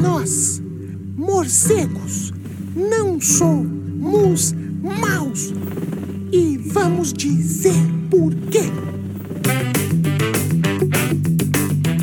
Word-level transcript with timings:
Nós, 0.00 0.60
morcegos, 1.16 2.32
não 2.74 3.20
somos 3.20 4.52
maus. 4.52 5.52
E 6.32 6.56
vamos 6.58 7.12
dizer 7.12 7.74
por 8.10 8.34
quê. 8.50 8.70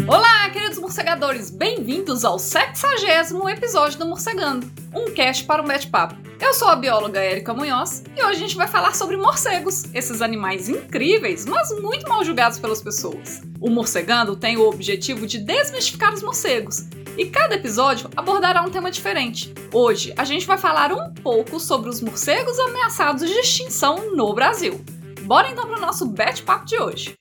Olá, 0.08 0.50
queridos 0.52 0.80
morcegadores! 0.80 1.50
Bem-vindos 1.50 2.24
ao 2.24 2.38
sexagésimo 2.38 3.50
episódio 3.50 3.98
do 3.98 4.06
Morcegando, 4.06 4.70
um 4.94 5.12
cast 5.12 5.46
para 5.46 5.62
um 5.62 5.66
bate-papo 5.66 6.30
eu 6.50 6.54
sou 6.54 6.70
a 6.70 6.76
bióloga 6.76 7.20
Érica 7.20 7.54
Munhoz 7.54 8.02
e 8.18 8.24
hoje 8.24 8.38
a 8.38 8.40
gente 8.40 8.56
vai 8.56 8.68
falar 8.68 8.96
sobre 8.96 9.16
morcegos, 9.16 9.84
esses 9.94 10.20
animais 10.20 10.68
incríveis, 10.68 11.46
mas 11.46 11.70
muito 11.80 12.10
mal 12.10 12.24
julgados 12.24 12.58
pelas 12.58 12.82
pessoas. 12.82 13.44
O 13.60 13.70
Morcegando 13.70 14.36
tem 14.36 14.58
o 14.58 14.68
objetivo 14.68 15.28
de 15.28 15.38
desmistificar 15.38 16.12
os 16.12 16.24
morcegos 16.24 16.88
e 17.20 17.30
cada 17.30 17.56
episódio 17.56 18.10
abordará 18.16 18.62
um 18.62 18.72
tema 18.72 18.90
diferente. 18.90 19.54
Hoje 19.74 20.14
a 20.18 20.24
gente 20.24 20.48
vai 20.48 20.58
falar 20.58 20.94
um 20.94 21.14
pouco 21.16 21.60
sobre 21.60 21.90
os 21.90 22.00
morcegos 22.00 22.58
ameaçados 22.58 23.30
de 23.30 23.38
extinção 23.38 24.16
no 24.16 24.34
Brasil. 24.34 24.80
Bora 25.24 25.50
então 25.50 25.68
para 25.68 25.78
o 25.78 25.82
nosso 25.82 26.06
bate-papo 26.06 26.66
de 26.66 26.82
hoje. 26.82 27.14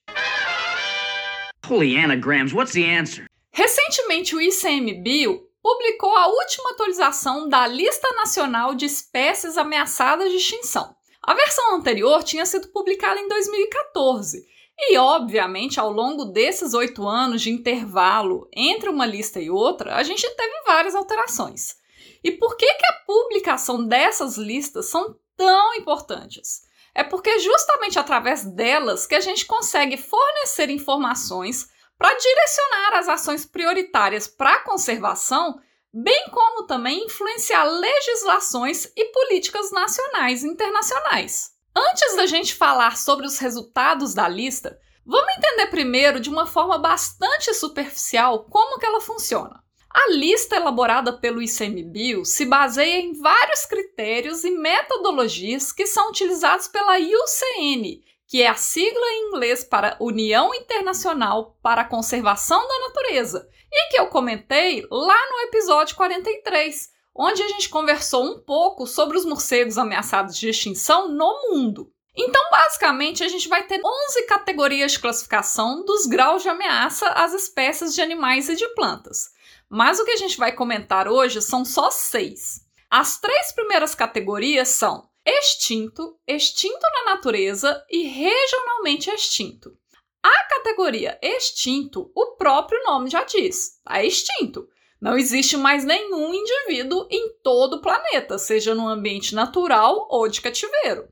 Holy 1.68 1.98
anagrams, 1.98 2.54
what's 2.54 2.74
the 2.74 2.96
answer? 2.96 3.24
Recentemente 3.52 4.36
o 4.36 4.40
ICMBio 4.40 5.42
publicou 5.60 6.16
a 6.16 6.28
última 6.28 6.70
atualização 6.70 7.48
da 7.48 7.66
Lista 7.66 8.08
Nacional 8.12 8.76
de 8.76 8.84
Espécies 8.84 9.58
Ameaçadas 9.58 10.30
de 10.30 10.36
Extinção. 10.36 10.94
A 11.20 11.34
versão 11.34 11.74
anterior 11.74 12.22
tinha 12.22 12.46
sido 12.46 12.68
publicada 12.68 13.18
em 13.18 13.26
2014 13.26 14.46
e, 14.78 14.96
obviamente, 14.96 15.80
ao 15.80 15.92
longo 15.92 16.26
desses 16.26 16.72
oito 16.72 17.06
anos 17.06 17.42
de 17.42 17.50
intervalo 17.50 18.48
entre 18.54 18.88
uma 18.88 19.04
lista 19.04 19.40
e 19.40 19.50
outra, 19.50 19.96
a 19.96 20.04
gente 20.04 20.28
teve 20.36 20.62
várias 20.64 20.94
alterações. 20.94 21.76
E 22.22 22.30
por 22.30 22.56
que, 22.56 22.66
que 22.66 22.86
a 22.86 23.04
publicação 23.04 23.84
dessas 23.84 24.36
listas 24.36 24.86
são 24.86 25.16
tão 25.36 25.74
importantes? 25.74 26.62
É 26.94 27.02
porque 27.02 27.38
justamente 27.40 27.98
através 27.98 28.44
delas 28.44 29.06
que 29.06 29.14
a 29.16 29.20
gente 29.20 29.46
consegue 29.46 29.96
fornecer 29.96 30.70
informações 30.70 31.68
para 31.96 32.14
direcionar 32.14 32.98
as 32.98 33.08
ações 33.08 33.44
prioritárias 33.44 34.28
para 34.28 34.54
a 34.54 34.62
conservação, 34.62 35.60
bem 35.92 36.28
como 36.30 36.66
também 36.66 37.04
influenciar 37.04 37.64
legislações 37.64 38.92
e 38.96 39.04
políticas 39.06 39.72
nacionais 39.72 40.44
e 40.44 40.48
internacionais. 40.48 41.57
Antes 41.78 42.16
da 42.16 42.26
gente 42.26 42.56
falar 42.56 42.96
sobre 42.96 43.24
os 43.24 43.38
resultados 43.38 44.12
da 44.12 44.26
lista, 44.26 44.80
vamos 45.06 45.32
entender 45.36 45.68
primeiro 45.68 46.18
de 46.18 46.28
uma 46.28 46.44
forma 46.44 46.76
bastante 46.76 47.54
superficial 47.54 48.46
como 48.50 48.80
que 48.80 48.86
ela 48.86 49.00
funciona. 49.00 49.62
A 49.88 50.10
lista 50.10 50.56
elaborada 50.56 51.12
pelo 51.12 51.40
ICMBio 51.40 52.24
se 52.24 52.44
baseia 52.44 52.98
em 52.98 53.12
vários 53.12 53.64
critérios 53.64 54.42
e 54.42 54.50
metodologias 54.50 55.70
que 55.70 55.86
são 55.86 56.08
utilizados 56.08 56.66
pela 56.66 56.98
IUCN, 56.98 58.02
que 58.26 58.42
é 58.42 58.48
a 58.48 58.54
sigla 58.54 59.06
em 59.12 59.28
inglês 59.28 59.62
para 59.62 59.96
União 60.00 60.52
Internacional 60.52 61.56
para 61.62 61.82
a 61.82 61.88
Conservação 61.88 62.58
da 62.66 62.88
Natureza, 62.88 63.48
e 63.70 63.90
que 63.90 64.00
eu 64.00 64.08
comentei 64.08 64.84
lá 64.90 65.30
no 65.30 65.40
episódio 65.42 65.94
43, 65.94 66.90
onde 67.18 67.42
a 67.42 67.48
gente 67.48 67.68
conversou 67.68 68.24
um 68.24 68.38
pouco 68.38 68.86
sobre 68.86 69.18
os 69.18 69.24
morcegos 69.24 69.76
ameaçados 69.76 70.36
de 70.36 70.48
extinção 70.48 71.08
no 71.08 71.50
mundo. 71.50 71.92
Então, 72.16 72.42
basicamente, 72.50 73.24
a 73.24 73.28
gente 73.28 73.48
vai 73.48 73.66
ter 73.66 73.80
11 73.84 74.26
categorias 74.26 74.92
de 74.92 75.00
classificação 75.00 75.84
dos 75.84 76.06
graus 76.06 76.42
de 76.42 76.48
ameaça 76.48 77.08
às 77.10 77.32
espécies 77.32 77.94
de 77.94 78.00
animais 78.00 78.48
e 78.48 78.54
de 78.54 78.68
plantas. 78.68 79.30
Mas 79.68 79.98
o 79.98 80.04
que 80.04 80.12
a 80.12 80.16
gente 80.16 80.38
vai 80.38 80.52
comentar 80.52 81.08
hoje 81.08 81.42
são 81.42 81.64
só 81.64 81.90
seis. 81.90 82.60
As 82.88 83.20
três 83.20 83.52
primeiras 83.52 83.94
categorias 83.94 84.68
são 84.68 85.08
extinto, 85.26 86.18
extinto 86.26 86.80
na 86.80 87.14
natureza 87.14 87.84
e 87.90 88.04
regionalmente 88.04 89.10
extinto. 89.10 89.76
A 90.22 90.44
categoria 90.44 91.18
extinto, 91.22 92.10
o 92.14 92.36
próprio 92.36 92.82
nome 92.84 93.10
já 93.10 93.24
diz, 93.24 93.76
está 93.76 94.02
extinto. 94.02 94.68
Não 95.00 95.16
existe 95.16 95.56
mais 95.56 95.84
nenhum 95.84 96.34
indivíduo 96.34 97.06
em 97.10 97.32
todo 97.42 97.74
o 97.74 97.80
planeta, 97.80 98.36
seja 98.38 98.74
no 98.74 98.88
ambiente 98.88 99.34
natural 99.34 100.08
ou 100.10 100.28
de 100.28 100.40
cativeiro. 100.40 101.08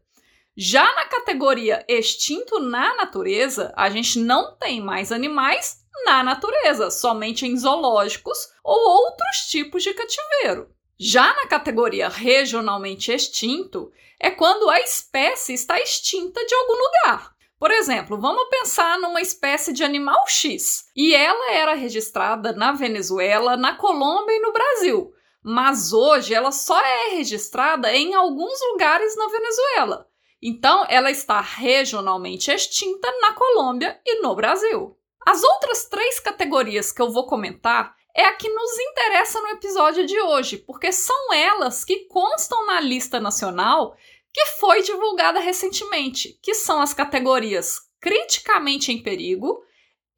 Já 0.56 0.82
na 0.94 1.04
categoria 1.04 1.84
extinto 1.86 2.58
na 2.58 2.97
natureza, 2.97 3.72
a 3.76 3.88
gente 3.91 4.19
não 4.19 4.56
tem 4.56 4.80
mais 4.80 5.12
animais 5.12 5.84
na 6.04 6.24
natureza, 6.24 6.91
somente 6.91 7.47
em 7.47 7.56
zoológicos 7.56 8.38
ou 8.64 8.76
outros 8.76 9.48
tipos 9.48 9.82
de 9.82 9.92
cativeiro. 9.92 10.70
Já 10.98 11.34
na 11.34 11.47
categoria 11.47 12.08
regionalmente 12.08 13.12
extinto, 13.12 13.92
é 14.18 14.30
quando 14.30 14.70
a 14.70 14.80
espécie 14.80 15.53
está 15.53 15.78
extinta 15.78 16.44
de 16.44 16.54
algum 16.54 16.74
lugar. 16.74 17.35
Por 17.59 17.71
exemplo, 17.71 18.21
vamos 18.21 18.50
pensar 18.50 18.99
numa 18.99 19.21
espécie 19.21 19.72
de 19.72 19.83
animal 19.83 20.27
X 20.28 20.84
e 20.94 21.15
ela 21.15 21.53
era 21.53 21.75
registrada 21.75 22.53
na 22.53 22.72
Venezuela, 22.72 23.56
na 23.56 23.75
Colômbia 23.75 24.37
e 24.37 24.41
no 24.41 24.53
Brasil, 24.53 25.11
mas 25.43 25.91
hoje 25.91 26.34
ela 26.34 26.53
só 26.53 26.78
é 26.78 27.15
registrada 27.15 27.91
em 27.95 28.15
alguns 28.15 28.59
lugares 28.72 29.16
na 29.16 29.28
Venezuela. 29.28 30.06
Então, 30.43 30.84
ela 30.91 31.11
está 31.11 31.41
regionalmente 31.41 32.50
extinta 32.50 33.11
na 33.22 33.33
Colômbia 33.33 33.99
e 34.05 34.21
no 34.21 34.34
Brasil. 34.37 34.95
As 35.27 35.43
outras 35.43 35.87
três 35.87 36.21
categorias 36.21 36.93
que 36.93 37.00
eu 37.00 37.11
vou 37.11 37.27
comentar 37.27 37.97
é 38.15 38.27
a 38.27 38.34
que 38.34 38.49
nos 38.49 38.78
interessa 38.78 39.41
no 39.41 39.49
episódio 39.49 40.06
de 40.06 40.21
hoje, 40.21 40.59
porque 40.59 40.93
são 40.93 41.33
elas 41.33 41.84
que 41.84 42.06
constam 42.06 42.66
na 42.66 42.81
lista 42.81 43.19
nacional 43.19 43.97
que 44.36 44.44
foi 44.58 44.82
divulgada 44.82 45.41
recentemente, 45.41 46.38
que 46.42 46.52
são 46.52 46.78
as 46.78 46.92
categorias 46.92 47.78
criticamente 47.98 48.92
em 48.92 49.02
perigo, 49.02 49.62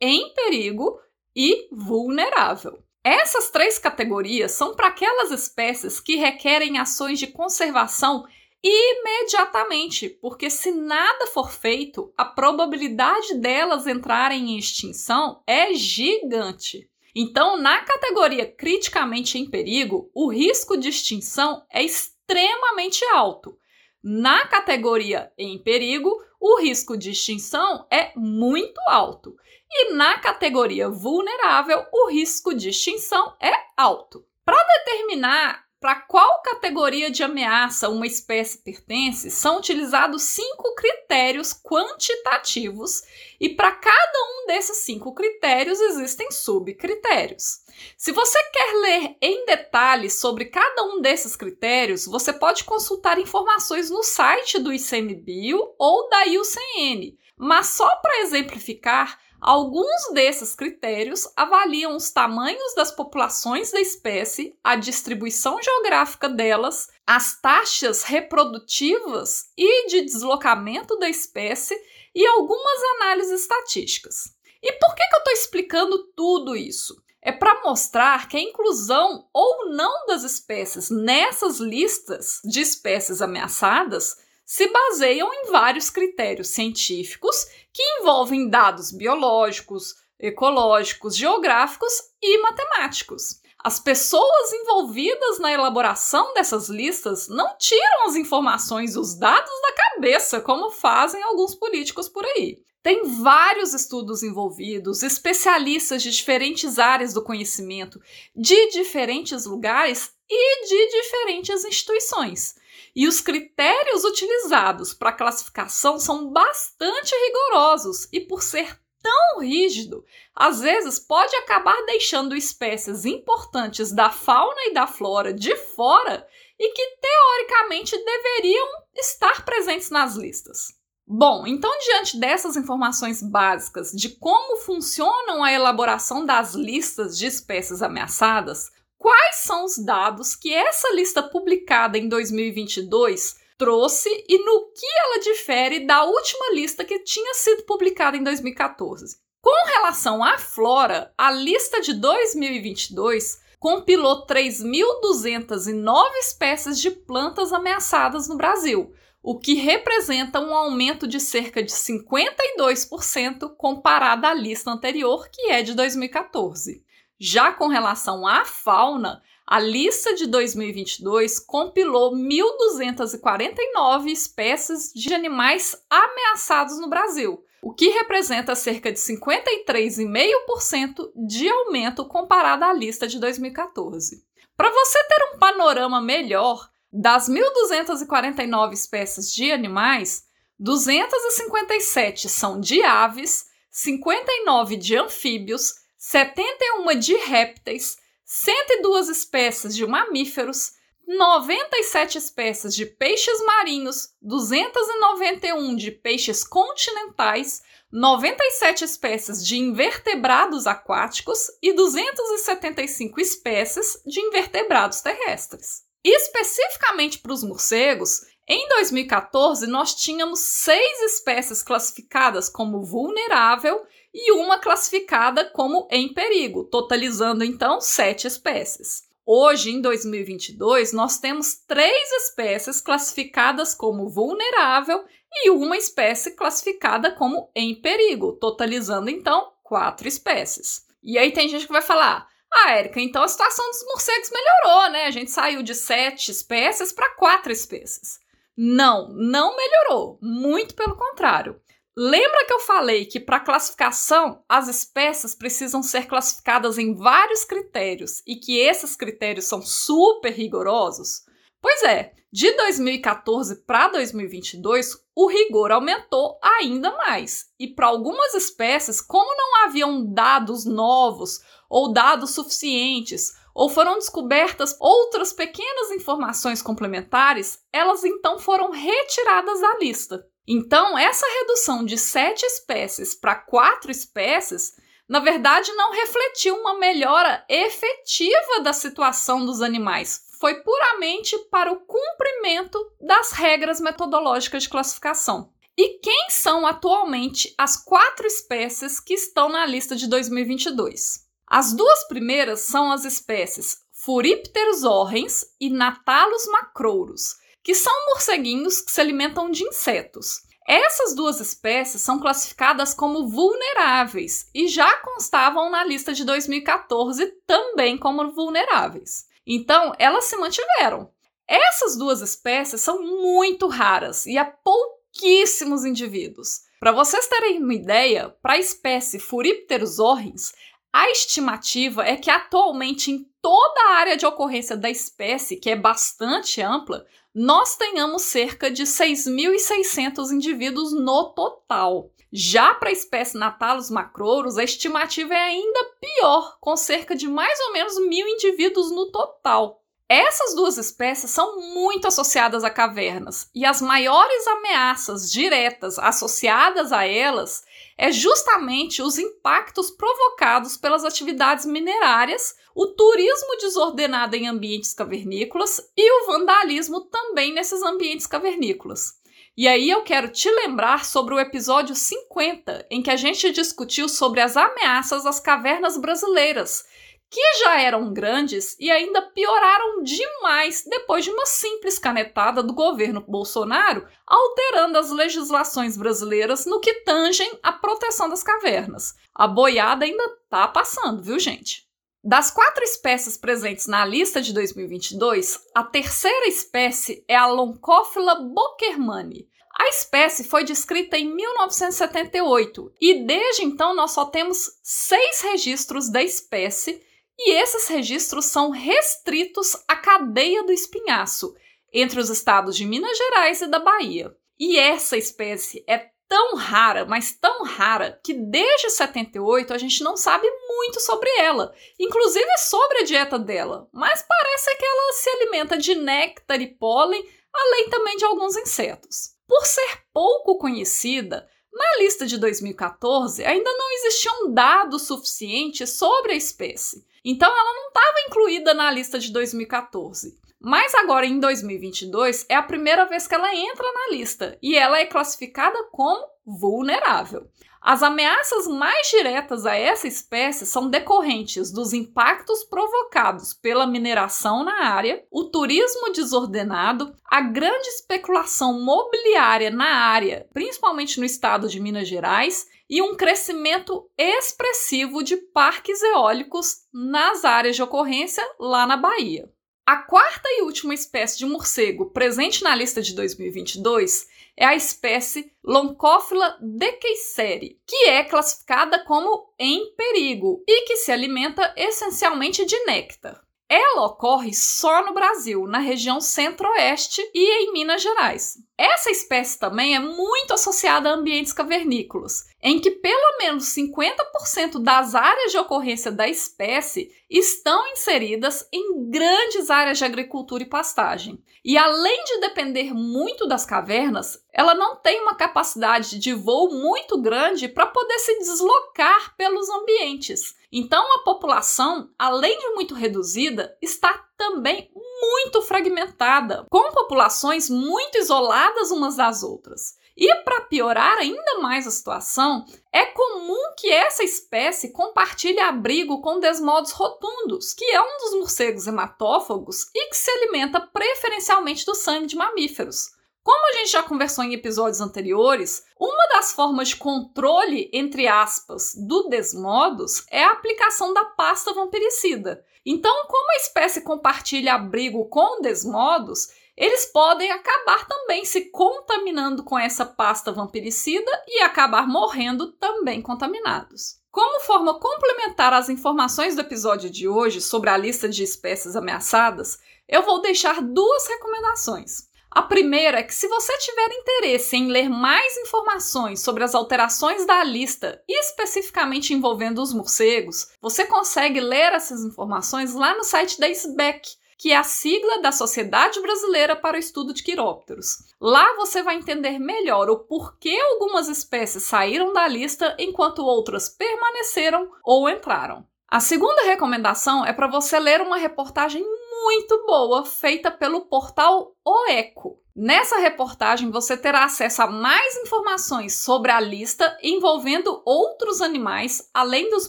em 0.00 0.34
perigo 0.34 0.98
e 1.36 1.68
vulnerável. 1.70 2.82
Essas 3.04 3.48
três 3.48 3.78
categorias 3.78 4.50
são 4.50 4.74
para 4.74 4.88
aquelas 4.88 5.30
espécies 5.30 6.00
que 6.00 6.16
requerem 6.16 6.78
ações 6.78 7.20
de 7.20 7.28
conservação 7.28 8.24
imediatamente, 8.60 10.08
porque 10.08 10.50
se 10.50 10.72
nada 10.72 11.28
for 11.28 11.52
feito, 11.52 12.12
a 12.16 12.24
probabilidade 12.24 13.34
delas 13.34 13.86
entrarem 13.86 14.50
em 14.50 14.58
extinção 14.58 15.44
é 15.46 15.72
gigante. 15.74 16.90
Então, 17.14 17.56
na 17.56 17.82
categoria 17.84 18.50
criticamente 18.50 19.38
em 19.38 19.48
perigo, 19.48 20.10
o 20.12 20.28
risco 20.28 20.76
de 20.76 20.88
extinção 20.88 21.64
é 21.70 21.84
extremamente 21.84 23.04
alto. 23.14 23.56
Na 24.03 24.47
categoria 24.47 25.32
em 25.36 25.59
perigo, 25.62 26.10
o 26.41 26.60
risco 26.60 26.97
de 26.97 27.10
extinção 27.10 27.86
é 27.91 28.12
muito 28.16 28.81
alto. 28.88 29.34
E 29.70 29.92
na 29.92 30.19
categoria 30.19 30.88
vulnerável, 30.88 31.84
o 31.92 32.09
risco 32.10 32.54
de 32.54 32.70
extinção 32.70 33.36
é 33.41 33.53
alto. 33.76 34.25
Para 34.44 34.56
determinar 34.78 35.67
para 35.81 35.94
qual 35.94 36.43
categoria 36.43 37.11
de 37.11 37.22
ameaça 37.22 37.89
uma 37.89 38.06
espécie 38.06 38.59
pertence, 38.59 39.31
são 39.31 39.59
utilizados 39.59 40.22
cinco 40.22 40.75
critérios 40.75 41.53
quantitativos, 41.53 43.03
e 43.41 43.49
para 43.50 43.71
cada 43.71 44.19
um 44.25 44.47
desses 44.49 44.78
cinco 44.78 45.15
critérios 45.15 45.81
existem 45.81 46.33
subcritérios. 46.33 47.61
Se 47.97 48.11
você 48.11 48.43
quer 48.50 48.72
ler 48.81 49.16
em 49.22 49.47
detalhes 49.47 50.15
sobre 50.15 50.47
cada 50.47 50.83
um 50.84 51.00
desses 51.00 51.37
critérios, 51.37 52.06
você 52.06 52.33
pode 52.33 52.65
consultar 52.65 53.19
informações 53.21 53.89
no 53.89 54.03
site 54.03 54.59
do 54.59 54.72
ICMBio 54.72 55.75
ou 55.78 56.09
da 56.09 56.25
IUCN. 56.25 57.16
Mas 57.37 57.69
só 57.69 57.95
para 57.97 58.22
exemplificar, 58.22 59.16
Alguns 59.41 60.12
desses 60.12 60.54
critérios 60.54 61.28
avaliam 61.37 61.95
os 61.95 62.10
tamanhos 62.10 62.74
das 62.74 62.91
populações 62.91 63.71
da 63.71 63.80
espécie, 63.80 64.59
a 64.65 64.74
distribuição 64.74 65.62
geográfica 65.62 66.28
delas, 66.28 66.89
as 67.07 67.41
taxas 67.41 68.03
reprodutivas 68.03 69.51
e 69.57 69.89
de 69.89 70.03
deslocamento 70.03 70.98
da 70.98 71.09
espécie 71.09 71.78
e 72.15 72.27
algumas 72.27 72.83
análises 72.97 73.42
estatísticas. 73.42 74.36
E 74.60 74.72
por 74.72 74.95
que, 74.97 75.07
que 75.07 75.15
eu 75.15 75.18
estou 75.18 75.33
explicando 75.33 76.04
tudo 76.16 76.57
isso? 76.57 77.01
É 77.22 77.30
para 77.30 77.62
mostrar 77.62 78.28
que 78.28 78.36
a 78.36 78.41
inclusão 78.41 79.28
ou 79.33 79.71
não 79.71 80.07
das 80.07 80.24
espécies 80.24 80.91
nessas 80.91 81.59
listas 81.59 82.41
de 82.45 82.60
espécies 82.60 83.22
ameaçadas 83.22 84.16
se 84.48 84.66
baseiam 84.66 85.28
em 85.30 85.50
vários 85.50 85.91
critérios 85.91 86.48
científicos 86.48 87.45
que 87.71 87.83
envolvem 88.00 88.48
dados 88.48 88.91
biológicos, 88.91 89.95
ecológicos, 90.18 91.15
geográficos 91.15 91.92
e 92.22 92.39
matemáticos. 92.39 93.42
As 93.62 93.78
pessoas 93.78 94.53
envolvidas 94.54 95.39
na 95.39 95.53
elaboração 95.53 96.33
dessas 96.33 96.71
listas 96.71 97.28
não 97.28 97.59
tiram 97.59 98.06
as 98.06 98.16
informações, 98.16 98.97
os 98.97 99.18
dados 99.18 99.53
da 99.60 99.72
cabeça, 99.74 100.41
como 100.41 100.71
fazem 100.71 101.22
alguns 101.22 101.54
políticos 101.54 102.09
por 102.09 102.24
aí. 102.24 102.56
Tem 102.83 103.03
vários 103.21 103.74
estudos 103.74 104.22
envolvidos, 104.22 105.03
especialistas 105.03 106.03
de 106.03 106.10
diferentes 106.10 106.78
áreas 106.78 107.12
do 107.12 107.22
conhecimento, 107.22 108.00
de 108.34 108.71
diferentes 108.71 109.45
lugares 109.45 110.10
e 110.27 110.66
de 110.66 111.03
diferentes 111.03 111.65
instituições. 111.66 112.54
E 112.98 113.06
os 113.06 113.21
critérios 113.21 114.03
utilizados 114.03 114.92
para 114.92 115.12
classificação 115.12 116.00
são 116.00 116.33
bastante 116.33 117.15
rigorosos 117.15 118.09
e, 118.12 118.18
por 118.18 118.42
ser 118.42 118.77
tão 119.00 119.41
rígido, 119.41 120.04
às 120.34 120.59
vezes 120.59 120.98
pode 120.98 121.33
acabar 121.36 121.80
deixando 121.86 122.34
espécies 122.34 123.04
importantes 123.04 123.92
da 123.92 124.10
fauna 124.10 124.62
e 124.65 124.74
da 124.74 124.89
flora 124.89 125.33
de 125.33 125.54
fora 125.54 126.27
e 126.59 126.72
que 126.72 126.97
teoricamente 127.00 127.97
deveriam 127.97 128.66
estar 128.97 129.45
presentes 129.45 129.91
nas 129.91 130.16
listas. 130.16 130.77
Bom, 131.06 131.47
então, 131.47 131.71
diante 131.78 132.18
dessas 132.18 132.56
informações 132.56 133.22
básicas 133.22 133.92
de 133.92 134.09
como 134.09 134.56
funcionam 134.56 135.45
a 135.45 135.53
elaboração 135.53 136.27
das 136.27 136.53
listas 136.53 137.16
de 137.16 137.27
espécies 137.27 137.80
ameaçadas, 137.80 138.72
quais 138.98 139.36
são 139.36 139.65
os 139.65 139.78
dados 139.78 140.34
que 140.34 140.53
essa 140.53 140.92
lista 140.95 141.22
publicada 141.22 141.97
em 141.97 142.09
2022 142.09 143.36
trouxe 143.56 144.09
e 144.28 144.39
no 144.45 144.72
que 144.72 144.86
ela 144.86 145.21
difere 145.21 145.86
da 145.86 146.04
última 146.04 146.53
lista 146.53 146.84
que 146.84 146.98
tinha 147.00 147.34
sido 147.34 147.62
publicada 147.65 148.16
em 148.16 148.22
2014? 148.22 149.16
Com 149.41 149.66
relação 149.66 150.22
à 150.22 150.36
flora, 150.36 151.12
a 151.16 151.30
lista 151.30 151.80
de 151.80 151.95
2022 151.95 153.41
compilou 153.59 154.27
3.209 154.27 156.10
espécies 156.21 156.80
de 156.80 156.91
plantas 156.91 157.53
ameaçadas 157.53 158.28
no 158.28 158.36
Brasil, 158.36 158.92
o 159.22 159.39
que 159.39 159.54
representa 159.54 160.41
um 160.41 160.54
aumento 160.54 161.06
de 161.06 161.21
cerca 161.21 161.62
de 161.62 161.72
52% 161.72 163.54
comparado 163.56 164.27
à 164.27 164.34
lista 164.34 164.71
anterior, 164.71 165.28
que 165.30 165.50
é 165.50 165.62
de 165.62 165.74
2014. 165.74 166.84
Já 167.20 167.53
com 167.53 167.66
relação 167.66 168.24
à 168.26 168.44
fauna, 168.44 169.20
a 169.44 169.59
lista 169.59 170.15
de 170.15 170.26
2022 170.26 171.41
compilou 171.41 172.15
1.249 172.15 174.06
espécies 174.06 174.92
de 174.94 175.12
animais 175.12 175.76
ameaçados 175.91 176.78
no 176.78 176.88
Brasil, 176.88 177.44
o 177.60 177.74
que 177.74 177.88
representa 177.88 178.54
cerca 178.54 178.92
de 178.92 178.98
53,5% 178.98 181.10
de 181.26 181.48
aumento 181.48 182.06
comparado 182.06 182.65
à 182.65 182.72
lista 182.72 183.09
de 183.09 183.18
2014. 183.18 184.22
Para 184.56 184.71
você 184.71 185.03
ter 185.04 185.34
um 185.34 185.38
panorama 185.38 186.00
melhor, 186.00 186.71
das 186.92 187.28
1.249 187.28 188.72
espécies 188.72 189.32
de 189.32 189.50
animais, 189.50 190.22
257 190.59 192.28
são 192.28 192.60
de 192.60 192.82
aves, 192.82 193.47
59 193.71 194.76
de 194.76 194.97
anfíbios, 194.97 195.74
71 196.10 196.99
de 197.01 197.15
répteis, 197.16 197.99
102 198.25 199.10
espécies 199.10 199.77
de 199.77 199.87
mamíferos, 199.87 200.72
97 201.07 202.16
espécies 202.16 202.75
de 202.75 202.87
peixes 202.87 203.39
marinhos, 203.45 204.15
291 204.22 205.77
de 205.77 205.91
peixes 205.91 206.45
continentais, 206.45 207.60
97 207.93 208.84
espécies 208.84 209.47
de 209.47 209.59
invertebrados 209.59 210.66
aquáticos 210.66 211.49
e 211.63 211.75
275 211.75 213.21
espécies 213.21 214.03
de 214.07 214.19
invertebrados 214.19 215.03
terrestres. 215.03 215.83
Especificamente 216.03 217.19
para 217.19 217.34
os 217.34 217.45
morcegos, 217.45 218.22
em 218.48 218.68
2014 218.68 219.66
nós 219.66 219.95
tínhamos 219.95 220.41
seis 220.41 221.03
espécies 221.03 221.62
classificadas 221.62 222.48
como 222.48 222.83
vulnerável 222.83 223.84
e 224.15 224.33
uma 224.33 224.59
classificada 224.59 225.45
como 225.50 225.86
em 225.91 226.12
perigo, 226.15 226.65
totalizando 226.65 227.45
então 227.45 227.80
sete 227.80 228.27
espécies. 228.27 229.06
Hoje, 229.30 229.71
em 229.71 229.83
2022, 229.83 230.95
nós 230.95 231.18
temos 231.18 231.54
três 231.66 232.10
espécies 232.12 232.80
classificadas 232.80 233.74
como 233.74 234.09
vulnerável 234.09 235.04
e 235.30 235.50
uma 235.50 235.77
espécie 235.77 236.30
classificada 236.30 237.12
como 237.12 237.50
em 237.54 237.78
perigo, 237.78 238.33
totalizando 238.33 239.10
então 239.10 239.53
quatro 239.62 240.09
espécies. 240.09 240.86
E 241.03 241.18
aí 241.18 241.30
tem 241.30 241.47
gente 241.47 241.66
que 241.66 241.72
vai 241.72 241.83
falar: 241.83 242.27
ah, 242.50 242.71
Érica, 242.71 243.00
então 243.00 243.22
a 243.22 243.28
situação 243.28 243.66
dos 243.66 243.84
morcegos 243.84 244.30
melhorou, 244.30 244.91
né? 244.92 245.04
A 245.04 245.10
gente 245.10 245.30
saiu 245.30 245.62
de 245.62 245.74
sete 245.74 246.30
espécies 246.30 246.91
para 246.91 247.15
quatro 247.15 247.53
espécies. 247.53 248.18
Não, 248.60 249.09
não 249.10 249.57
melhorou. 249.57 250.19
Muito 250.21 250.75
pelo 250.75 250.97
contrário. 250.97 251.60
Lembra 251.97 252.45
que 252.45 252.53
eu 252.53 252.59
falei 252.59 253.07
que 253.07 253.21
para 253.21 253.39
classificação 253.39 254.43
as 254.49 254.66
espécies 254.66 255.33
precisam 255.33 255.81
ser 255.81 256.09
classificadas 256.09 256.76
em 256.76 256.93
vários 256.93 257.45
critérios 257.45 258.21
e 258.26 258.35
que 258.35 258.59
esses 258.59 258.97
critérios 258.97 259.45
são 259.45 259.62
super 259.62 260.33
rigorosos? 260.33 261.23
Pois 261.61 261.85
é, 261.85 262.12
de 262.33 262.52
2014 262.57 263.64
para 263.64 263.88
2022, 263.88 264.97
o 265.14 265.28
rigor 265.28 265.71
aumentou 265.71 266.38
ainda 266.43 266.97
mais. 266.97 267.47
E 267.59 267.69
para 267.69 267.87
algumas 267.87 268.35
espécies, 268.35 269.00
como 269.00 269.37
não 269.37 269.64
haviam 269.64 270.05
dados 270.05 270.64
novos 270.64 271.40
ou 271.71 271.93
dados 271.93 272.31
suficientes, 272.31 273.33
ou 273.59 273.69
foram 273.69 273.95
descobertas 273.95 274.76
outras 274.78 275.33
pequenas 275.33 275.90
informações 275.90 276.62
complementares, 276.62 277.59
elas 277.73 278.05
então 278.05 278.38
foram 278.38 278.71
retiradas 278.71 279.61
da 279.61 279.78
lista. 279.78 280.25
Então, 280.47 280.97
essa 280.97 281.26
redução 281.40 281.85
de 281.85 281.99
sete 281.99 282.47
espécies 282.47 283.16
para 283.16 283.35
quatro 283.35 283.90
espécies, 283.90 284.76
na 285.09 285.19
verdade, 285.19 285.73
não 285.73 285.90
refletiu 285.90 286.55
uma 286.55 286.78
melhora 286.78 287.45
efetiva 287.49 288.61
da 288.62 288.73
situação 288.73 289.45
dos 289.45 289.61
animais. 289.61 290.28
Foi 290.38 290.62
puramente 290.62 291.37
para 291.50 291.73
o 291.73 291.81
cumprimento 291.81 292.78
das 293.00 293.33
regras 293.33 293.81
metodológicas 293.81 294.62
de 294.62 294.69
classificação. 294.69 295.52
E 295.76 295.99
quem 295.99 296.31
são 296.31 296.64
atualmente 296.64 297.52
as 297.59 297.76
quatro 297.76 298.25
espécies 298.25 299.00
que 299.00 299.14
estão 299.14 299.49
na 299.49 299.66
lista 299.66 299.97
de 299.97 300.07
2022? 300.07 301.27
As 301.50 301.73
duas 301.73 302.06
primeiras 302.09 302.61
são 302.61 302.92
as 302.92 303.04
espécies 303.04 303.78
Furipterus 303.92 304.85
horrens 304.85 305.47
e 305.59 305.71
Natalus 305.71 306.47
macrourus, 306.47 307.37
que 307.64 307.75
são 307.75 307.92
morceguinhos 308.11 308.80
que 308.80 308.90
se 308.90 309.00
alimentam 309.00 309.50
de 309.50 309.64
insetos. 309.64 310.42
Essas 310.68 311.14
duas 311.14 311.40
espécies 311.40 312.02
são 312.02 312.21
classificadas 312.21 312.92
como 312.92 313.26
vulneráveis 313.28 314.50
e 314.54 314.68
já 314.68 314.99
constavam 314.99 315.71
na 315.71 315.83
lista 315.83 316.12
de 316.12 316.23
2014 316.25 317.26
também 317.47 317.97
como 317.97 318.31
vulneráveis. 318.33 319.25
Então, 319.47 319.95
elas 319.99 320.26
se 320.26 320.37
mantiveram. 320.37 321.11
Essas 321.49 321.97
duas 321.97 322.21
espécies 322.21 322.83
são 322.83 323.02
muito 323.02 323.67
raras 323.67 324.26
e 324.26 324.37
há 324.37 324.45
pouquíssimos 324.45 325.87
indivíduos. 325.87 326.69
Para 326.78 326.93
vocês 326.93 327.26
terem 327.26 327.62
uma 327.62 327.75
ideia, 327.75 328.28
para 328.40 328.52
a 328.52 328.59
espécie 328.59 329.19
Furipterus 329.19 329.99
horrens, 329.99 330.52
a 330.92 331.11
estimativa 331.11 332.04
é 332.04 332.16
que 332.16 332.30
atualmente 332.30 333.11
em 333.11 333.25
toda 333.42 333.80
a 333.83 333.95
área 333.97 334.16
de 334.16 334.26
ocorrência 334.26 334.76
da 334.76 334.90
espécie, 334.90 335.57
que 335.57 335.71
é 335.71 335.76
bastante 335.76 336.61
ampla, 336.61 337.07
nós 337.35 337.76
tenhamos 337.76 338.23
cerca 338.23 338.71
de 338.71 338.85
6.600 338.85 340.33
indivíduos 340.33 340.92
no 340.92 341.33
total. 341.35 342.11
Já 342.33 342.75
para 342.75 342.88
a 342.90 342.92
espécie 342.92 343.38
Natalus 343.38 343.90
macrourus, 343.90 344.59
a 344.59 344.64
estimativa 344.64 345.35
é 345.35 345.45
ainda 345.45 345.85
pior, 346.00 346.59
com 346.61 346.76
cerca 346.76 347.14
de 347.14 347.26
mais 347.26 347.59
ou 347.61 347.73
menos 347.73 347.99
mil 348.07 348.26
indivíduos 348.26 348.90
no 348.90 349.11
total. 349.11 349.83
Essas 350.11 350.55
duas 350.55 350.79
espécies 350.79 351.31
são 351.31 351.61
muito 351.75 352.09
associadas 352.09 352.65
a 352.65 352.71
cavernas, 352.71 353.50
e 353.55 353.67
as 353.67 353.83
maiores 353.83 354.47
ameaças 354.47 355.31
diretas 355.31 355.99
associadas 355.99 356.93
a 356.93 357.05
elas 357.05 357.62
é 357.99 358.11
justamente 358.11 359.03
os 359.03 359.19
impactos 359.19 359.91
provocados 359.91 360.79
pelas 360.79 361.05
atividades 361.05 361.67
minerárias, 361.67 362.57
o 362.75 362.87
turismo 362.87 363.59
desordenado 363.61 364.35
em 364.35 364.49
ambientes 364.49 364.95
cavernícolas 364.95 365.79
e 365.95 366.11
o 366.11 366.27
vandalismo 366.27 367.03
também 367.03 367.53
nesses 367.53 367.83
ambientes 367.83 368.27
cavernícolas. 368.27 369.19
E 369.59 369.69
aí 369.69 369.91
eu 369.91 370.03
quero 370.03 370.29
te 370.29 370.49
lembrar 370.49 371.05
sobre 371.05 371.35
o 371.35 371.38
episódio 371.41 371.95
50, 371.95 372.87
em 372.91 373.03
que 373.03 373.11
a 373.11 373.17
gente 373.17 373.50
discutiu 373.50 374.09
sobre 374.09 374.41
as 374.41 374.57
ameaças 374.57 375.27
às 375.27 375.38
cavernas 375.38 375.99
brasileiras 375.99 376.85
que 377.30 377.58
já 377.58 377.80
eram 377.80 378.12
grandes 378.12 378.76
e 378.78 378.90
ainda 378.90 379.23
pioraram 379.23 380.02
demais 380.02 380.85
depois 380.87 381.25
de 381.25 381.30
uma 381.30 381.44
simples 381.44 381.99
canetada 381.99 382.62
do 382.62 382.73
governo 382.73 383.25
Bolsonaro 383.26 384.06
alterando 384.26 384.99
as 384.99 385.11
legislações 385.11 385.97
brasileiras 385.97 386.64
no 386.64 386.80
que 386.80 387.02
tangem 387.02 387.58
a 387.62 387.73
proteção 387.73 388.28
das 388.28 388.42
cavernas. 388.42 389.14
A 389.35 389.47
boiada 389.47 390.04
ainda 390.04 390.25
tá 390.49 390.66
passando, 390.68 391.23
viu, 391.23 391.38
gente? 391.38 391.87
Das 392.25 392.50
quatro 392.50 392.82
espécies 392.82 393.37
presentes 393.37 393.87
na 393.87 394.04
lista 394.04 394.42
de 394.42 394.52
2022, 394.52 395.61
a 395.75 395.85
terceira 395.85 396.49
espécie 396.49 397.25
é 397.28 397.37
a 397.37 397.47
Loncophila 397.47 398.35
bokermani. 398.35 399.49
A 399.78 399.88
espécie 399.88 400.42
foi 400.42 400.64
descrita 400.64 401.16
em 401.16 401.32
1978 401.32 402.92
e 403.00 403.25
desde 403.25 403.64
então 403.64 403.94
nós 403.94 404.11
só 404.11 404.25
temos 404.25 404.73
seis 404.82 405.40
registros 405.42 406.11
da 406.11 406.20
espécie 406.20 407.00
e 407.38 407.52
esses 407.52 407.87
registros 407.87 408.47
são 408.47 408.71
restritos 408.71 409.76
à 409.87 409.95
cadeia 409.95 410.64
do 410.64 410.73
espinhaço, 410.73 411.54
entre 411.92 412.18
os 412.18 412.28
estados 412.28 412.76
de 412.76 412.85
Minas 412.85 413.16
Gerais 413.16 413.61
e 413.62 413.66
da 413.68 413.78
Bahia. 413.78 414.35
E 414.59 414.76
essa 414.76 415.16
espécie 415.16 415.85
é 415.87 416.11
tão 416.28 416.57
rara, 416.57 417.07
mas 417.07 417.33
tão 417.33 417.64
rara, 417.64 418.21
que 418.23 418.35
desde 418.35 418.90
78 418.90 419.73
a 419.73 419.78
gente 419.78 420.02
não 420.02 420.16
sabe 420.16 420.47
muito 420.68 421.00
sobre 421.00 421.30
ela, 421.38 421.73
inclusive 421.99 422.59
sobre 422.59 422.99
a 422.99 423.04
dieta 423.04 423.38
dela, 423.38 423.88
mas 423.92 424.23
parece 424.28 424.76
que 424.76 424.85
ela 424.85 425.12
se 425.12 425.30
alimenta 425.30 425.78
de 425.78 425.95
néctar 425.95 426.61
e 426.61 426.66
pólen, 426.66 427.26
além 427.54 427.88
também 427.88 428.16
de 428.16 428.25
alguns 428.25 428.57
insetos. 428.57 429.37
Por 429.47 429.64
ser 429.64 430.02
pouco 430.12 430.59
conhecida, 430.59 431.49
na 431.73 431.99
lista 431.99 432.26
de 432.26 432.37
2014 432.37 433.45
ainda 433.45 433.71
não 433.73 433.92
existiam 433.92 434.52
dados 434.52 435.02
suficientes 435.07 435.90
sobre 435.90 436.33
a 436.33 436.37
espécie, 436.37 437.07
então 437.25 437.51
ela 437.51 437.75
não 437.75 437.89
estava 437.89 438.21
incluída 438.27 438.75
na 438.75 438.91
lista 438.91 439.19
de 439.19 439.33
2014. 439.33 440.39
Mas 440.61 440.93
agora 440.95 441.25
em 441.25 441.39
2022 441.39 442.47
é 442.49 442.57
a 442.57 442.63
primeira 442.63 443.05
vez 443.05 443.29
que 443.29 443.35
ela 443.35 443.55
entra 443.55 443.87
na 443.93 444.17
lista 444.17 444.59
e 444.61 444.77
ela 444.77 444.99
é 444.99 445.07
classificada 445.07 445.85
como 445.93 446.27
vulnerável. 446.45 447.47
As 447.81 448.03
ameaças 448.03 448.67
mais 448.67 449.09
diretas 449.09 449.65
a 449.65 449.77
essa 449.77 450.09
espécie 450.09 450.67
são 450.67 450.91
decorrentes 450.91 451.71
dos 451.71 451.93
impactos 451.93 452.65
provocados 452.65 453.55
pela 453.55 453.87
mineração 453.87 454.65
na 454.65 454.89
área, 454.89 455.25
o 455.31 455.45
turismo 455.45 456.13
desordenado, 456.13 457.15
a 457.25 457.41
grande 457.41 457.89
especulação 457.89 458.83
mobiliária 458.83 459.71
na 459.71 459.89
área, 459.89 460.47
principalmente 460.53 461.21
no 461.21 461.25
estado 461.25 461.69
de 461.69 461.79
Minas 461.79 462.09
Gerais, 462.09 462.67
e 462.88 463.02
um 463.02 463.14
crescimento 463.16 464.11
expressivo 464.16 465.23
de 465.23 465.37
parques 465.37 466.02
eólicos 466.02 466.87
nas 466.92 467.45
áreas 467.45 467.76
de 467.76 467.83
ocorrência 467.83 468.45
lá 468.59 468.87
na 468.87 468.97
Bahia. 468.97 469.50
A 469.87 469.97
quarta 469.97 470.47
e 470.50 470.62
última 470.62 470.92
espécie 470.92 471.38
de 471.38 471.47
morcego 471.47 472.11
presente 472.11 472.62
na 472.62 472.75
lista 472.75 473.00
de 473.00 473.14
2022 473.14 474.28
é 474.54 474.66
a 474.66 474.75
espécie 474.75 475.50
Loncophila 475.64 476.59
dekeiseri, 476.61 477.80
que 477.87 478.09
é 478.09 478.23
classificada 478.25 479.02
como 479.04 479.50
em 479.59 479.95
perigo 479.95 480.62
e 480.68 480.83
que 480.83 480.97
se 480.97 481.11
alimenta 481.11 481.73
essencialmente 481.76 482.66
de 482.66 482.78
néctar. 482.85 483.42
Ela 483.68 484.07
ocorre 484.07 484.52
só 484.52 485.04
no 485.07 485.14
Brasil, 485.14 485.66
na 485.66 485.78
região 485.78 486.21
centro-oeste 486.21 487.23
e 487.33 487.64
em 487.64 487.73
Minas 487.73 488.02
Gerais. 488.02 488.59
Essa 488.78 489.11
espécie 489.11 489.58
também 489.58 489.97
é 489.97 489.99
muito 489.99 490.54
associada 490.54 491.11
a 491.11 491.14
ambientes 491.14 491.52
cavernícolas, 491.52 492.47
em 492.62 492.80
que 492.80 492.92
pelo 492.92 493.38
menos 493.38 493.75
50% 493.75 494.80
das 494.80 495.16
áreas 495.16 495.50
de 495.50 495.58
ocorrência 495.58 496.12
da 496.12 496.28
espécie 496.28 497.11
estão 497.28 497.85
inseridas 497.88 498.68
em 498.73 499.11
grandes 499.11 499.68
áreas 499.68 499.99
de 499.99 500.04
agricultura 500.04 500.62
e 500.62 500.68
pastagem. 500.68 501.42
E 501.64 501.76
além 501.76 502.23
de 502.23 502.38
depender 502.38 502.94
muito 502.94 503.49
das 503.49 503.66
cavernas, 503.66 504.40
ela 504.52 504.76
não 504.76 504.94
tem 504.94 505.23
uma 505.23 505.35
capacidade 505.35 506.16
de 506.16 506.32
voo 506.32 506.70
muito 506.70 507.20
grande 507.20 507.66
para 507.66 507.87
poder 507.87 508.18
se 508.20 508.38
deslocar 508.38 509.35
pelos 509.37 509.68
ambientes. 509.68 510.54
Então 510.70 511.02
a 511.16 511.25
população, 511.25 512.11
além 512.16 512.56
de 512.56 512.68
muito 512.75 512.94
reduzida, 512.94 513.76
está 513.82 514.27
também 514.38 514.90
muito 514.95 515.61
fragmentada, 515.61 516.64
com 516.71 516.92
populações 516.92 517.68
muito 517.68 518.16
isoladas 518.16 518.92
umas 518.92 519.16
das 519.16 519.42
outras. 519.42 519.99
E 520.16 520.35
para 520.42 520.62
piorar 520.62 521.18
ainda 521.18 521.59
mais 521.61 521.87
a 521.87 521.90
situação, 521.90 522.64
é 522.92 523.07
comum 523.07 523.75
que 523.76 523.88
essa 523.90 524.25
espécie 524.25 524.92
compartilhe 524.92 525.61
abrigo 525.61 526.21
com 526.21 526.40
desmodos 526.40 526.92
rotundos, 526.92 527.73
que 527.73 527.85
é 527.85 528.00
um 528.00 528.16
dos 528.18 528.38
morcegos 528.40 528.87
hematófagos 528.87 529.87
e 529.95 530.09
que 530.09 530.16
se 530.16 530.30
alimenta 530.30 530.80
preferencialmente 530.80 531.85
do 531.85 531.95
sangue 531.95 532.26
de 532.26 532.37
mamíferos. 532.37 533.18
Como 533.49 533.67
a 533.67 533.73
gente 533.78 533.93
já 533.93 534.02
conversou 534.02 534.45
em 534.45 534.52
episódios 534.52 535.00
anteriores, 535.00 535.83
uma 535.99 536.28
das 536.35 536.52
formas 536.52 536.88
de 536.88 536.97
controle, 536.97 537.88
entre 537.95 538.28
aspas, 538.28 538.95
do 538.95 539.31
desmodos 539.31 540.26
é 540.31 540.45
a 540.45 540.50
aplicação 540.50 541.14
da 541.14 541.25
pasta 541.25 541.73
vampiricida. 541.73 542.62
Então, 542.85 543.25
como 543.26 543.52
a 543.52 543.57
espécie 543.57 544.02
compartilha 544.02 544.75
abrigo 544.75 545.25
com 545.31 545.62
desmodos, 545.62 546.49
eles 546.76 547.07
podem 547.07 547.50
acabar 547.50 548.07
também 548.07 548.45
se 548.45 548.67
contaminando 548.67 549.64
com 549.64 549.78
essa 549.78 550.05
pasta 550.05 550.52
vampiricida 550.52 551.31
e 551.49 551.62
acabar 551.62 552.07
morrendo 552.07 552.73
também 552.73 553.23
contaminados. 553.23 554.19
Como 554.31 554.61
forma 554.61 555.00
complementar 555.00 555.73
às 555.73 555.88
informações 555.88 556.55
do 556.55 556.61
episódio 556.61 557.09
de 557.09 557.26
hoje 557.26 557.62
sobre 557.62 557.88
a 557.88 557.97
lista 557.97 558.28
de 558.28 558.43
espécies 558.43 558.95
ameaçadas, 558.95 559.78
eu 560.07 560.23
vou 560.23 560.43
deixar 560.43 560.83
duas 560.83 561.26
recomendações. 561.26 562.27
A 562.59 562.62
primeira 562.62 563.21
é 563.21 563.23
que, 563.23 563.33
se 563.33 563.47
você 563.47 563.73
tiver 563.79 564.09
interesse 564.15 564.77
em 564.77 564.88
ler 564.88 565.09
mais 565.09 565.57
informações 565.59 566.43
sobre 566.43 566.65
as 566.65 566.75
alterações 566.75 567.47
da 567.47 567.62
lista, 567.62 568.21
especificamente 568.29 569.33
envolvendo 569.33 569.81
os 569.81 569.95
morcegos, 569.95 570.67
você 570.83 571.07
consegue 571.07 571.61
ler 571.61 571.93
essas 571.93 572.25
informações 572.25 572.95
lá 572.95 573.17
no 573.17 573.23
site 573.23 573.61
da 573.61 573.69
SBEC, 573.69 574.31
que 574.59 574.73
é 574.73 574.77
a 574.77 574.83
sigla 574.83 575.41
da 575.41 575.53
Sociedade 575.53 576.21
Brasileira 576.21 576.75
para 576.75 576.97
o 576.97 576.99
Estudo 576.99 577.33
de 577.33 577.45
Quirópteros. 577.45 578.25
Lá 578.41 578.75
você 578.75 579.05
vai 579.05 579.15
entender 579.15 579.61
melhor 579.61 580.11
o 580.11 580.19
porquê 580.19 580.77
algumas 580.81 581.29
espécies 581.29 581.85
saíram 581.85 582.33
da 582.33 582.49
lista 582.49 582.97
enquanto 582.99 583.38
outras 583.45 583.88
permaneceram 583.88 584.91
ou 585.05 585.31
entraram. 585.31 585.87
A 586.11 586.19
segunda 586.21 586.62
recomendação 586.62 587.47
é 587.47 587.53
para 587.53 587.69
você 587.69 588.00
ler 588.00 588.21
uma 588.21 588.38
reportagem 588.38 589.05
muito 589.42 589.85
boa 589.87 590.25
feita 590.25 590.71
pelo 590.71 591.02
portal 591.02 591.75
Oeco. 591.85 592.59
Nessa 592.75 593.18
reportagem 593.18 593.90
você 593.90 594.16
terá 594.16 594.45
acesso 594.45 594.83
a 594.83 594.87
mais 594.87 595.37
informações 595.38 596.23
sobre 596.23 596.50
a 596.50 596.61
lista 596.61 597.18
envolvendo 597.23 598.00
outros 598.04 598.61
animais 598.61 599.28
além 599.35 599.68
dos 599.68 599.88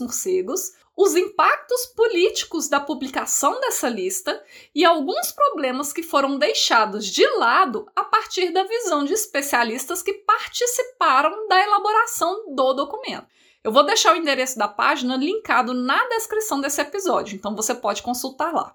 morcegos, 0.00 0.72
os 0.96 1.14
impactos 1.14 1.86
políticos 1.96 2.68
da 2.68 2.80
publicação 2.80 3.60
dessa 3.60 3.88
lista 3.88 4.42
e 4.74 4.84
alguns 4.84 5.32
problemas 5.32 5.92
que 5.92 6.02
foram 6.02 6.36
deixados 6.36 7.06
de 7.06 7.26
lado 7.38 7.86
a 7.94 8.04
partir 8.04 8.50
da 8.50 8.64
visão 8.64 9.04
de 9.04 9.12
especialistas 9.12 10.02
que 10.02 10.12
participaram 10.12 11.48
da 11.48 11.62
elaboração 11.62 12.54
do 12.54 12.72
documento. 12.74 13.26
Eu 13.62 13.72
vou 13.72 13.84
deixar 13.84 14.14
o 14.14 14.16
endereço 14.16 14.58
da 14.58 14.66
página 14.66 15.16
linkado 15.16 15.74
na 15.74 16.08
descrição 16.08 16.60
desse 16.60 16.80
episódio, 16.80 17.36
então 17.36 17.54
você 17.54 17.74
pode 17.74 18.02
consultar 18.02 18.52
lá. 18.52 18.74